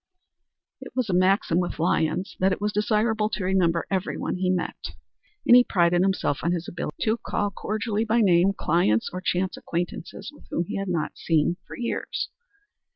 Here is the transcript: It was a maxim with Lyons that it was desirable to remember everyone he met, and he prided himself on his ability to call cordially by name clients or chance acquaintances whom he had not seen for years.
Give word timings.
It 0.81 0.93
was 0.95 1.11
a 1.11 1.13
maxim 1.13 1.59
with 1.59 1.77
Lyons 1.77 2.35
that 2.39 2.51
it 2.51 2.59
was 2.59 2.73
desirable 2.73 3.29
to 3.29 3.43
remember 3.43 3.85
everyone 3.91 4.37
he 4.37 4.49
met, 4.49 4.95
and 5.45 5.55
he 5.55 5.63
prided 5.63 6.01
himself 6.01 6.39
on 6.41 6.53
his 6.53 6.67
ability 6.67 6.95
to 7.01 7.17
call 7.17 7.51
cordially 7.51 8.03
by 8.03 8.21
name 8.21 8.53
clients 8.57 9.11
or 9.13 9.21
chance 9.21 9.57
acquaintances 9.57 10.33
whom 10.49 10.65
he 10.65 10.77
had 10.77 10.89
not 10.89 11.19
seen 11.19 11.57
for 11.67 11.77
years. 11.77 12.29